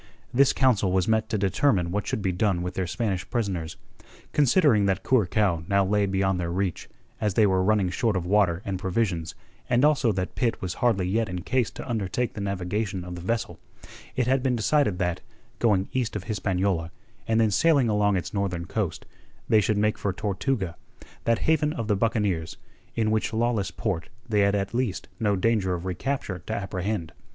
This 0.33 0.51
council 0.51 0.91
was 0.91 1.07
met 1.07 1.29
to 1.29 1.37
determine 1.37 1.91
what 1.91 2.07
should 2.07 2.23
be 2.23 2.31
done 2.31 2.63
with 2.63 2.73
the 2.73 2.87
Spanish 2.87 3.29
prisoners. 3.29 3.77
Considering 4.33 4.87
that 4.87 5.03
Curacao 5.07 5.63
now 5.67 5.85
lay 5.85 6.07
beyond 6.07 6.39
their 6.39 6.51
reach, 6.51 6.89
as 7.21 7.35
they 7.35 7.45
were 7.45 7.63
running 7.63 7.91
short 7.91 8.15
of 8.15 8.25
water 8.25 8.63
and 8.65 8.79
provisions, 8.79 9.35
and 9.69 9.85
also 9.85 10.11
that 10.13 10.33
Pitt 10.33 10.59
was 10.59 10.73
hardly 10.81 11.07
yet 11.07 11.29
in 11.29 11.41
case 11.43 11.69
to 11.69 11.87
undertake 11.87 12.33
the 12.33 12.41
navigation 12.41 13.03
of 13.03 13.13
the 13.13 13.21
vessel, 13.21 13.59
it 14.15 14.25
had 14.25 14.41
been 14.41 14.55
decided 14.55 14.97
that, 14.97 15.21
going 15.59 15.87
east 15.93 16.15
of 16.15 16.23
Hispaniola, 16.23 16.89
and 17.27 17.39
then 17.39 17.51
sailing 17.51 17.87
along 17.87 18.15
its 18.15 18.33
northern 18.33 18.65
coast, 18.65 19.05
they 19.49 19.61
should 19.61 19.77
make 19.77 19.99
for 19.99 20.11
Tortuga, 20.11 20.77
that 21.25 21.37
haven 21.45 21.73
of 21.73 21.87
the 21.87 21.95
buccaneers, 21.95 22.57
in 22.95 23.11
which 23.11 23.33
lawless 23.33 23.69
port 23.69 24.09
they 24.27 24.39
had 24.39 24.55
at 24.55 24.73
least 24.73 25.09
no 25.19 25.35
danger 25.35 25.75
of 25.75 25.85
recapture 25.85 26.39
to 26.47 26.53
apprehend. 26.55 27.13